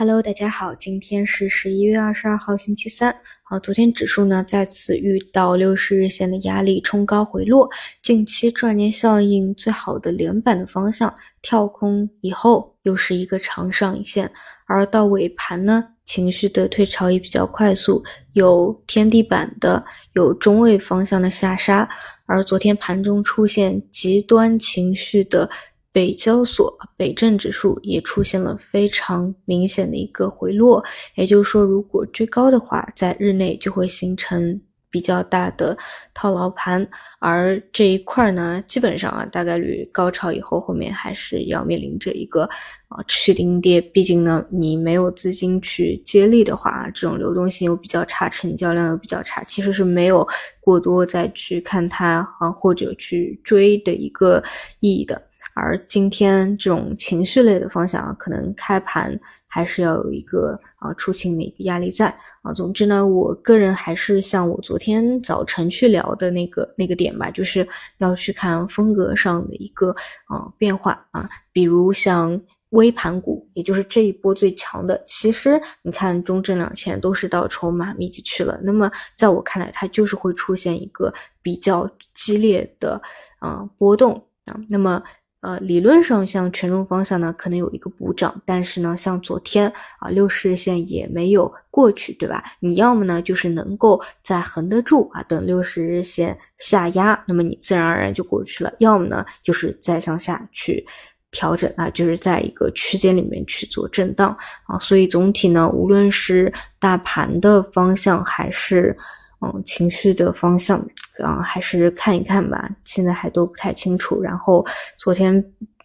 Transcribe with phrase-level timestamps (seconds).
[0.00, 3.14] Hello，大家好，今天是十一月二十二号，星期三。
[3.42, 7.68] 好，昨天指数呢再次遇到六十日线的压力，冲高回落。
[8.02, 14.32] 近期赚钱效应最好的连板的方向跳空以后，又是一个长上影线。
[14.64, 21.86] 而到尾盘呢，情绪的退潮也比较快速，有天地板的，有中位方向的下杀。
[22.24, 25.50] 而昨天盘中出现极端情绪的。
[25.92, 30.82] 北交所、北证指数也出现了非常明显的一个回落，
[31.16, 35.76] 也就是说，如果追高的话，在日内就会形成比较大的
[36.14, 36.86] 套牢盘，
[37.18, 42.42] 而这一块呢，基本上啊，大概率高潮以后，后面还是要面临着一个
[42.88, 50.26] 啊持续的阴跌，毕竟呢，你没有资金去接力的话，这种流动性又比较差，成交量又比较差，其实是没有
[50.60, 54.42] 过多再去看它啊或者去追的一个
[54.80, 55.29] 意义的。
[55.54, 62.06] 而今天这种情绪类的方向啊，可能开盘还是要有一个啊出清的一个压力在
[62.42, 62.52] 啊。
[62.52, 67.66] 总之呢，我个人还是像我昨天早晨去聊的那个那个点吧，就是
[67.98, 69.94] 要去看风格上的一个
[70.26, 71.28] 啊变化啊。
[71.52, 78.58] 比如像微盘股，也就是这一波最强的，其实你看中证两千都是到筹码密集区了。
[78.62, 83.02] 那么在我看来，它就是会出现一个比较激烈的
[83.40, 84.14] 啊波动
[84.44, 84.54] 啊。
[84.68, 85.02] 那么
[85.40, 92.44] 呃，理论上像权重方向呢，可能有一个补涨，但是呢，像昨天啊，六十日线也没有过去，对吧？
[92.60, 100.86] 你要么呢，就是能够再横得住啊，等六十日线下压，那么你自然而然就过去了；要么呢，就是再向下去
[101.30, 104.78] 调整啊，就是在一个区间里面去做震荡啊。
[104.78, 108.94] 所以总体呢，无论是大盘的方向还是。
[109.42, 110.86] 嗯，情绪的方向，
[111.20, 112.68] 啊，还是看一看吧。
[112.84, 114.20] 现在还都不太清楚。
[114.20, 114.64] 然后
[114.96, 115.34] 昨天，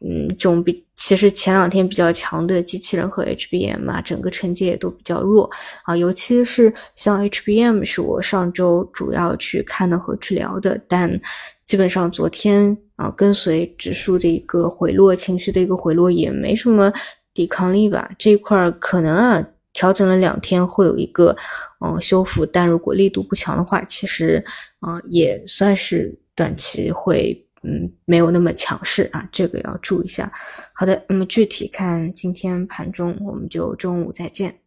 [0.02, 5.50] 嗯，这种比其实前两天比较强的机器人和 HBM 啊，整个成绩也都比较弱
[5.84, 5.96] 啊。
[5.96, 11.20] 尤其是像 HBM 是我上周主要去看的和治疗的，但
[11.66, 16.92] 基本上昨天啊，跟随指数的一个回落，情绪的一个回落，也没什么
[17.34, 18.10] 抵抗力吧。
[18.18, 19.46] 这一块可能啊。
[19.76, 21.36] 调整了两天，会有一个
[21.86, 24.44] 嗯修复，但如果力度不强的话，其实
[24.88, 30.32] 嗯也算是短期会嗯没有那么强势啊，这个要注意一下。
[30.74, 34.65] 好的，那么具体看今天盘中，我们就中午再见。